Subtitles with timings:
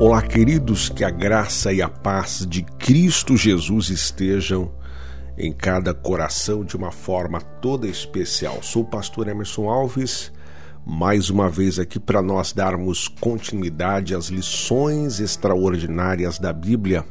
[0.00, 4.72] Olá, queridos, que a graça e a paz de Cristo Jesus estejam
[5.36, 8.62] em cada coração de uma forma toda especial.
[8.62, 10.30] Sou o pastor Emerson Alves,
[10.86, 17.04] mais uma vez aqui para nós darmos continuidade às lições extraordinárias da Bíblia,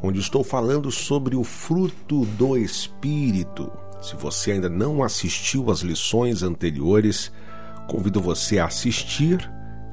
[0.00, 3.68] onde estou falando sobre o fruto do Espírito.
[4.00, 7.32] Se você ainda não assistiu às lições anteriores,
[7.88, 9.50] convido você a assistir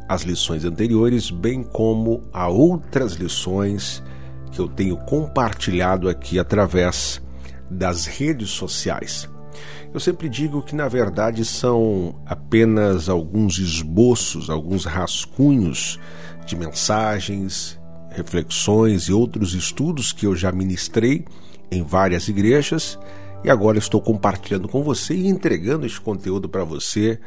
[0.09, 4.01] as lições anteriores, bem como a outras lições
[4.51, 7.21] que eu tenho compartilhado aqui através
[7.69, 9.29] das redes sociais.
[9.93, 15.99] Eu sempre digo que, na verdade, são apenas alguns esboços, alguns rascunhos
[16.43, 17.79] de mensagens,
[18.09, 21.23] reflexões e outros estudos que eu já ministrei
[21.69, 22.97] em várias igrejas
[23.43, 27.19] e agora estou compartilhando com você e entregando este conteúdo para você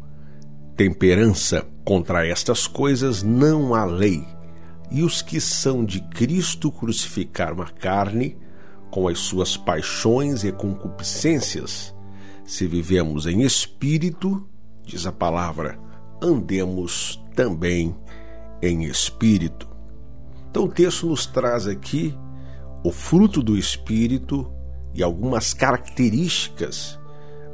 [0.76, 1.66] temperança.
[1.84, 4.26] Contra estas coisas não há lei.
[4.90, 8.36] E os que são de Cristo crucificaram a carne
[8.90, 11.94] com as suas paixões e concupiscências.
[12.44, 14.48] Se vivemos em espírito,
[14.84, 15.78] diz a palavra,
[16.22, 17.94] andemos também
[18.62, 19.68] em espírito.
[20.50, 22.14] Então o texto nos traz aqui
[22.82, 24.50] o fruto do espírito
[24.94, 26.98] e algumas características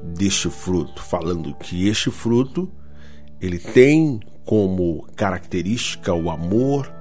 [0.03, 2.71] deste fruto, falando que este fruto
[3.41, 6.93] ele tem como característica o amor,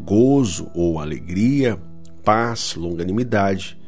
[0.00, 1.80] gozo ou alegria,
[2.24, 3.78] paz, longanimidade,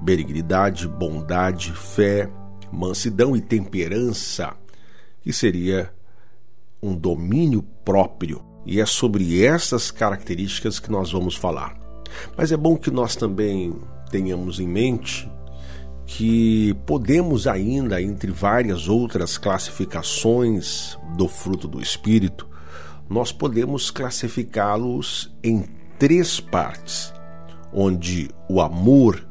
[0.00, 2.30] benignidade, bondade, fé,
[2.72, 4.54] mansidão e temperança,
[5.22, 5.92] que seria
[6.82, 8.44] um domínio próprio.
[8.66, 11.76] E é sobre essas características que nós vamos falar.
[12.36, 13.74] Mas é bom que nós também
[14.10, 15.28] tenhamos em mente
[16.08, 22.48] que podemos ainda, entre várias outras classificações do fruto do Espírito,
[23.10, 25.66] nós podemos classificá-los em
[25.98, 27.12] três partes,
[27.72, 29.26] onde o amor,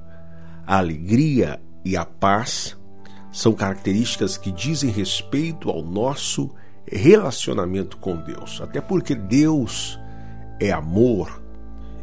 [0.66, 2.78] a alegria e a paz
[3.32, 6.54] são características que dizem respeito ao nosso
[6.92, 8.60] relacionamento com Deus.
[8.62, 10.00] Até porque Deus
[10.60, 11.44] é amor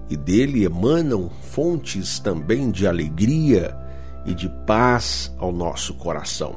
[0.09, 3.77] e dele emanam fontes também de alegria
[4.25, 6.57] e de paz ao nosso coração.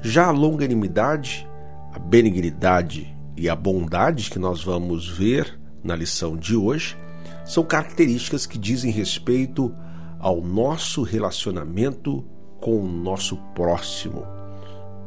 [0.00, 1.48] Já a longanimidade,
[1.92, 6.96] a benignidade e a bondade que nós vamos ver na lição de hoje
[7.44, 9.74] são características que dizem respeito
[10.18, 12.24] ao nosso relacionamento
[12.60, 14.24] com o nosso próximo,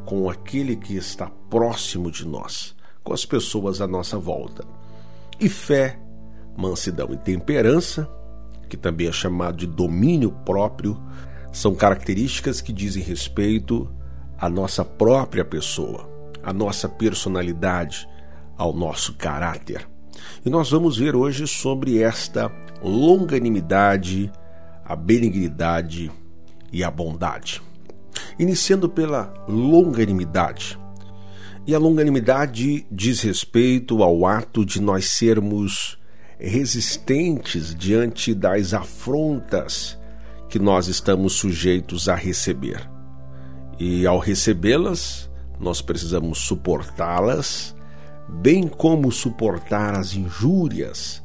[0.06, 4.66] com aquele que está próximo de nós, com as pessoas à nossa volta.
[5.40, 5.98] E fé,
[6.58, 8.10] mansidão e temperança,
[8.68, 11.02] que também é chamado de domínio próprio,
[11.52, 13.90] são características que dizem respeito
[14.38, 16.10] à nossa própria pessoa,
[16.44, 18.08] à nossa personalidade,
[18.58, 19.95] ao nosso caráter.
[20.46, 22.52] E nós vamos ver hoje sobre esta
[22.82, 24.32] longanimidade,
[24.84, 26.12] a benignidade
[26.72, 27.62] e a bondade.
[28.38, 30.78] Iniciando pela longanimidade.
[31.68, 35.98] E a longanimidade diz respeito ao ato de nós sermos
[36.40, 39.98] resistentes diante das afrontas
[40.50, 42.88] que nós estamos sujeitos a receber.
[43.80, 45.30] E ao recebê-las,
[45.60, 47.76] nós precisamos suportá-las,
[48.28, 51.24] bem como suportar as injúrias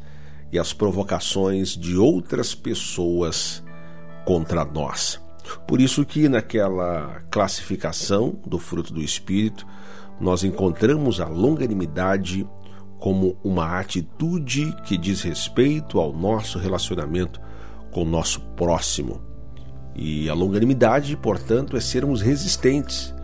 [0.53, 3.63] e as provocações de outras pessoas
[4.25, 5.21] contra nós.
[5.67, 9.67] Por isso que naquela classificação do fruto do espírito,
[10.21, 12.47] nós encontramos a longanimidade
[12.99, 17.41] como uma atitude que diz respeito ao nosso relacionamento
[17.91, 19.23] com o nosso próximo.
[19.97, 23.15] E a longanimidade, portanto, é sermos resistentes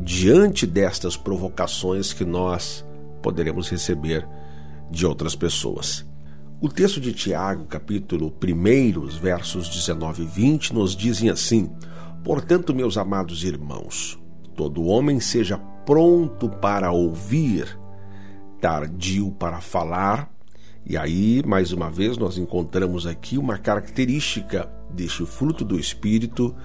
[0.00, 2.86] diante destas provocações que nós
[3.22, 4.26] poderemos receber
[4.90, 6.06] de outras pessoas.
[6.60, 11.70] O texto de Tiago, capítulo 1, versos 19 e 20, nos dizem assim:
[12.24, 14.18] Portanto, meus amados irmãos,
[14.56, 15.56] todo homem seja
[15.86, 17.78] pronto para ouvir,
[18.60, 20.32] tardio para falar.
[20.84, 26.56] E aí, mais uma vez, nós encontramos aqui uma característica deste fruto do Espírito.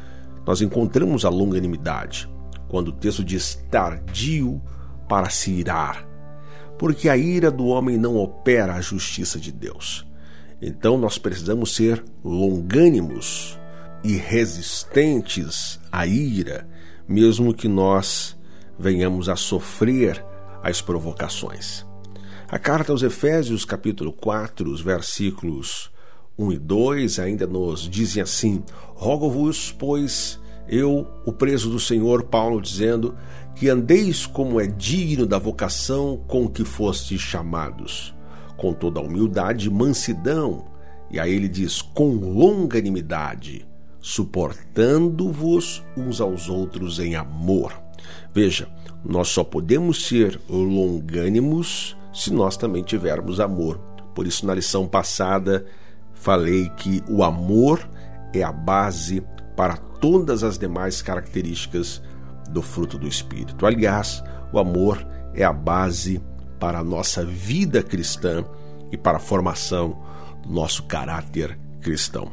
[0.43, 2.27] Nós encontramos a longanimidade,
[2.67, 4.59] quando o texto diz tardio
[5.07, 6.12] para se irar
[6.83, 10.05] porque a ira do homem não opera a justiça de Deus.
[10.61, 13.57] Então nós precisamos ser longânimos
[14.03, 16.67] e resistentes à ira,
[17.07, 18.37] mesmo que nós
[18.77, 20.21] venhamos a sofrer
[20.61, 21.85] as provocações.
[22.49, 25.89] A carta aos Efésios, capítulo 4, os versículos
[26.37, 28.61] 1 e 2, ainda nos dizem assim:
[28.93, 30.37] Rogo-vos, pois,
[30.67, 33.15] eu, o preso do Senhor, Paulo, dizendo
[33.55, 38.13] que andeis como é digno da vocação com que fostes chamados,
[38.57, 40.65] com toda humildade e mansidão,
[41.11, 43.67] e aí ele diz, com longanimidade,
[43.99, 47.73] suportando-vos uns aos outros em amor.
[48.33, 48.67] Veja,
[49.05, 53.77] nós só podemos ser longânimos se nós também tivermos amor.
[54.15, 55.65] Por isso, na lição passada,
[56.13, 57.87] falei que o amor
[58.33, 59.23] é a base
[59.55, 62.01] para todas as demais características
[62.53, 63.65] do fruto do Espírito.
[63.65, 66.21] Aliás, o amor é a base
[66.59, 68.45] para a nossa vida cristã
[68.91, 70.01] e para a formação
[70.43, 72.31] do nosso caráter cristão.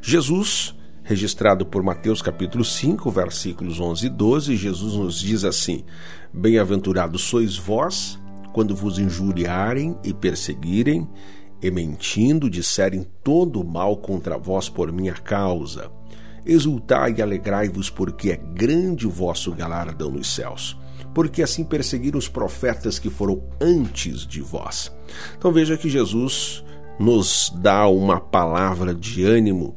[0.00, 5.84] Jesus, registrado por Mateus capítulo 5, versículos 11 e 12, Jesus nos diz assim:
[6.32, 8.18] Bem-aventurados sois vós
[8.52, 11.08] quando vos injuriarem e perseguirem,
[11.62, 15.90] e mentindo disserem todo o mal contra vós por minha causa.
[16.44, 20.76] Exultai e alegrai-vos, porque é grande o vosso galardão nos céus.
[21.14, 24.92] Porque assim perseguiram os profetas que foram antes de vós.
[25.36, 26.64] Então veja que Jesus
[26.98, 29.76] nos dá uma palavra de ânimo,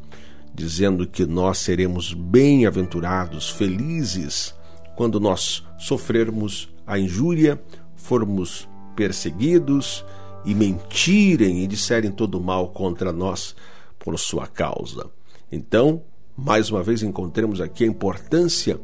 [0.53, 4.55] dizendo que nós seremos bem-aventurados, felizes,
[4.95, 7.61] quando nós sofrermos a injúria,
[7.95, 10.05] formos perseguidos
[10.45, 13.55] e mentirem e disserem todo mal contra nós
[13.99, 15.09] por sua causa.
[15.51, 16.03] Então,
[16.37, 18.79] mais uma vez encontremos aqui a importância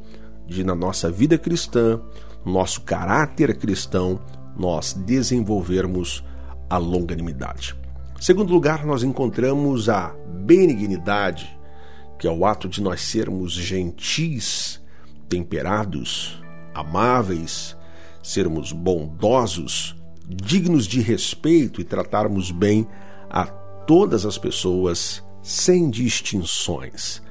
[0.48, 2.02] de, na nossa vida cristã,
[2.46, 4.22] nosso caráter cristão,
[4.58, 6.24] nós desenvolvermos
[6.70, 7.76] a longanimidade.
[8.20, 10.16] Segundo lugar, nós encontramos a
[10.46, 11.58] benignidade,
[12.18, 14.82] que é o ato de nós sermos gentis,
[15.28, 16.42] temperados,
[16.74, 17.76] amáveis,
[18.24, 19.96] sermos bondosos,
[20.26, 22.88] dignos de respeito e tratarmos bem
[23.30, 27.22] a todas as pessoas sem distinções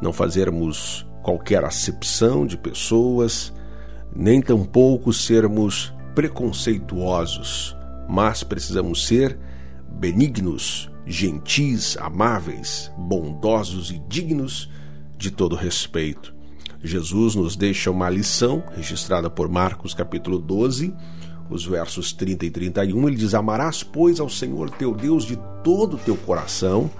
[0.00, 3.52] não fazermos qualquer acepção de pessoas,
[4.14, 7.76] nem tampouco sermos preconceituosos,
[8.08, 9.38] mas precisamos ser
[9.88, 14.70] benignos, gentis, amáveis, bondosos e dignos
[15.16, 16.34] de todo respeito.
[16.82, 20.94] Jesus nos deixa uma lição registrada por Marcos capítulo 12,
[21.50, 23.08] os versos 30 e 31.
[23.08, 26.90] Ele diz: Amarás, pois, ao Senhor teu Deus de todo o teu coração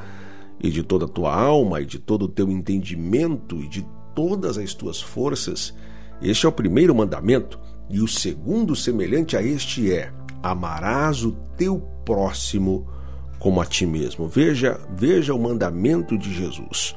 [0.62, 4.58] e de toda a tua alma, e de todo o teu entendimento, e de todas
[4.58, 5.74] as tuas forças.
[6.20, 10.12] Este é o primeiro mandamento, e o segundo, semelhante a este, é:
[10.42, 12.86] amarás o teu próximo
[13.38, 14.28] como a ti mesmo.
[14.28, 16.94] Veja, veja o mandamento de Jesus.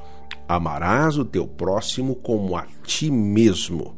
[0.48, 3.96] Amarás o teu próximo como a ti mesmo.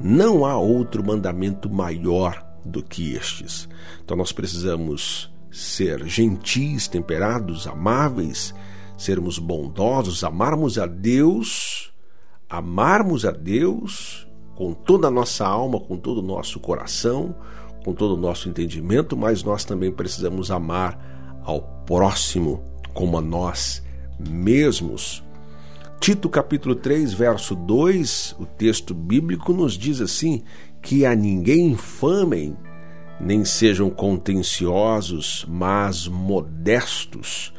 [0.00, 3.68] Não há outro mandamento maior do que estes.
[4.04, 8.52] Então nós precisamos ser gentis, temperados, amáveis
[8.96, 11.92] sermos bondosos, amarmos a Deus,
[12.48, 17.34] amarmos a Deus com toda a nossa alma, com todo o nosso coração,
[17.84, 22.62] com todo o nosso entendimento, mas nós também precisamos amar ao próximo
[22.94, 23.82] como a nós
[24.18, 25.22] mesmos.
[26.00, 30.42] Tito capítulo 3, verso 2, o texto bíblico nos diz assim:
[30.82, 32.56] que a ninguém infamem,
[33.20, 37.52] nem sejam contenciosos, mas modestos,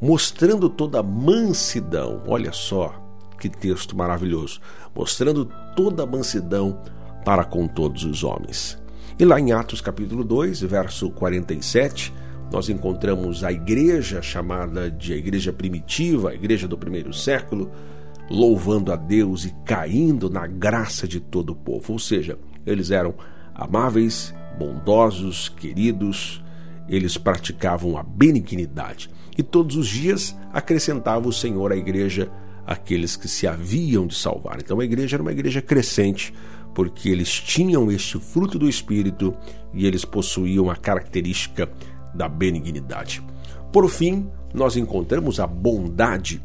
[0.00, 2.22] mostrando toda a mansidão.
[2.26, 2.94] Olha só
[3.38, 4.60] que texto maravilhoso!
[4.94, 6.80] Mostrando toda a mansidão
[7.24, 8.78] para com todos os homens.
[9.18, 12.12] E lá em Atos capítulo 2, verso 47,
[12.50, 17.70] nós encontramos a igreja chamada de a igreja primitiva, a igreja do primeiro século,
[18.30, 21.92] louvando a Deus e caindo na graça de todo o povo.
[21.92, 23.14] Ou seja, eles eram
[23.54, 26.42] amáveis, bondosos, queridos,
[26.88, 29.10] eles praticavam a benignidade
[29.40, 32.30] e todos os dias acrescentava o Senhor à igreja
[32.66, 34.60] aqueles que se haviam de salvar.
[34.60, 36.34] Então a igreja era uma igreja crescente,
[36.74, 39.34] porque eles tinham este fruto do Espírito
[39.72, 41.72] e eles possuíam a característica
[42.14, 43.22] da benignidade.
[43.72, 46.42] Por fim, nós encontramos a bondade,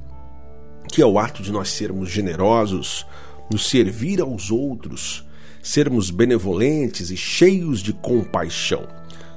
[0.87, 3.05] que é o ato de nós sermos generosos,
[3.51, 5.27] nos servir aos outros,
[5.61, 8.87] sermos benevolentes e cheios de compaixão,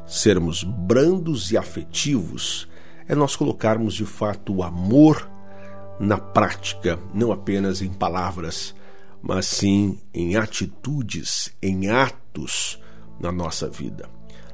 [0.07, 2.69] sermos brandos e afetivos,
[3.09, 5.29] é nós colocarmos de fato o amor
[5.99, 8.75] na prática, não apenas em palavras,
[9.23, 12.79] mas sim em atitudes, em atos
[13.19, 14.09] na nossa vida.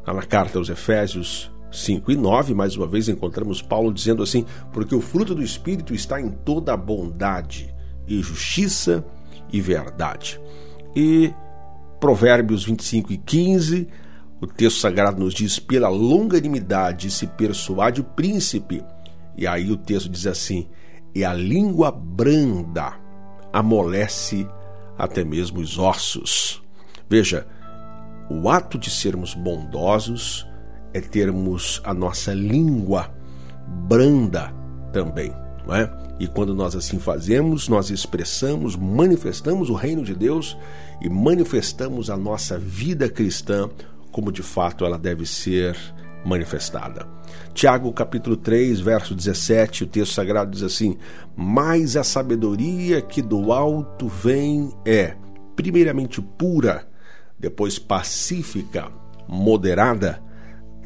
[0.06, 4.46] Lá na carta aos Efésios 5 e 9, mais uma vez encontramos Paulo dizendo assim:
[4.72, 7.74] Porque o fruto do Espírito está em toda a bondade
[8.06, 9.04] e justiça
[9.52, 10.40] e verdade.
[10.94, 11.34] E
[11.98, 13.88] Provérbios 25 e 15,
[14.40, 18.84] o texto sagrado nos diz: Pela longanimidade se persuade o príncipe.
[19.36, 20.68] E aí o texto diz assim:
[21.14, 22.94] E a língua branda
[23.52, 24.46] amolece
[24.98, 26.62] até mesmo os ossos.
[27.08, 27.46] Veja,
[28.30, 30.46] o ato de sermos bondosos
[30.92, 33.12] é termos a nossa língua
[33.88, 34.52] branda
[34.92, 35.32] também,
[35.66, 35.90] não é?
[36.18, 40.56] E quando nós assim fazemos, nós expressamos, manifestamos o reino de Deus
[41.00, 43.68] e manifestamos a nossa vida cristã
[44.14, 45.76] como de fato ela deve ser
[46.24, 47.04] manifestada.
[47.52, 50.96] Tiago capítulo 3, verso 17, o texto sagrado diz assim:
[51.36, 55.16] "Mas a sabedoria que do alto vem é,
[55.56, 56.88] primeiramente pura,
[57.36, 58.88] depois pacífica,
[59.28, 60.22] moderada,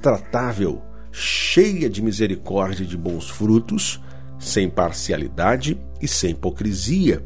[0.00, 0.82] tratável,
[1.12, 4.02] cheia de misericórdia e de bons frutos,
[4.38, 7.22] sem parcialidade e sem hipocrisia."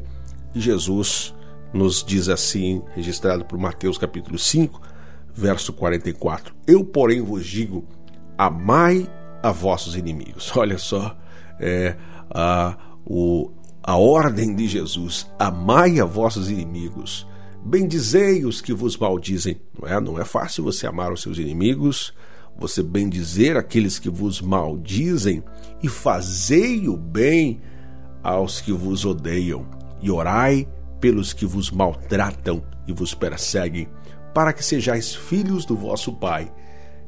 [0.53, 1.33] Jesus
[1.73, 4.92] nos diz assim, registrado por Mateus capítulo 5,
[5.33, 6.53] verso 44.
[6.67, 7.85] Eu, porém, vos digo:
[8.37, 9.09] amai
[9.41, 10.51] a vossos inimigos.
[10.55, 11.15] Olha só
[11.59, 11.95] é,
[12.29, 17.27] a, o, a ordem de Jesus: amai a vossos inimigos.
[17.65, 19.61] Bendizei os que vos maldizem.
[19.79, 22.13] Não é, não é fácil você amar os seus inimigos,
[22.57, 25.43] você bendizer aqueles que vos maldizem
[25.81, 27.61] e fazei o bem
[28.21, 29.65] aos que vos odeiam
[30.01, 30.67] e orai
[30.99, 33.87] pelos que vos maltratam e vos perseguem
[34.33, 36.51] para que sejais filhos do vosso Pai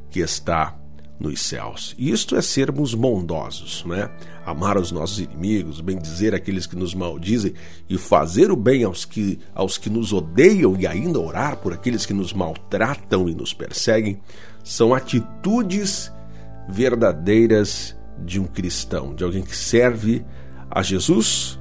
[0.09, 0.77] que está
[1.19, 1.95] nos céus.
[1.97, 4.09] Isto é sermos bondosos, né?
[4.45, 7.53] Amar os nossos inimigos, bendizer aqueles que nos maldizem
[7.89, 12.05] e fazer o bem aos que, aos que nos odeiam e ainda orar por aqueles
[12.05, 14.19] que nos maltratam e nos perseguem,
[14.63, 16.11] são atitudes
[16.67, 20.25] verdadeiras de um cristão, de alguém que serve
[20.69, 21.59] a Jesus,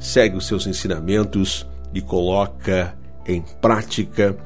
[0.00, 2.96] segue os seus ensinamentos e coloca
[3.26, 4.36] em prática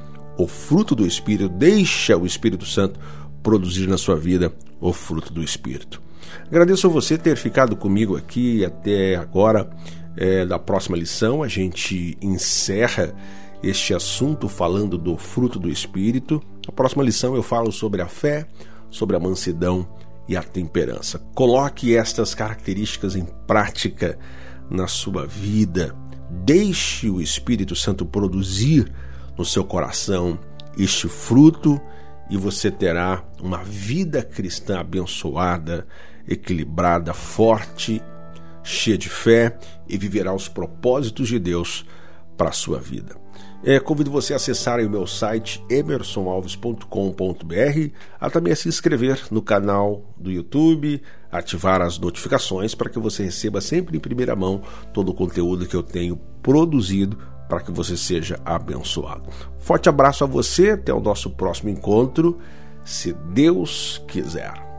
[0.42, 2.98] o fruto do Espírito, deixa o Espírito Santo
[3.42, 6.00] produzir na sua vida o fruto do Espírito.
[6.46, 9.68] Agradeço a você ter ficado comigo aqui até agora.
[10.16, 13.14] É, da próxima lição, a gente encerra
[13.62, 16.42] este assunto falando do fruto do Espírito.
[16.66, 18.46] Na próxima lição, eu falo sobre a fé,
[18.90, 19.88] sobre a mansidão
[20.28, 21.18] e a temperança.
[21.34, 24.18] Coloque estas características em prática
[24.68, 25.94] na sua vida.
[26.30, 28.90] Deixe o Espírito Santo produzir
[29.40, 30.38] no seu coração
[30.76, 31.80] este fruto
[32.28, 35.86] e você terá uma vida cristã abençoada,
[36.28, 38.02] equilibrada, forte,
[38.62, 41.86] cheia de fé e viverá os propósitos de Deus
[42.36, 43.16] para a sua vida.
[43.64, 49.40] É, convido você a acessar o meu site emersonalves.com.br, a também a se inscrever no
[49.40, 51.00] canal do YouTube,
[51.32, 54.60] ativar as notificações para que você receba sempre em primeira mão
[54.92, 59.28] todo o conteúdo que eu tenho produzido para que você seja abençoado.
[59.58, 62.38] Forte abraço a você, até o nosso próximo encontro,
[62.84, 64.69] se Deus quiser.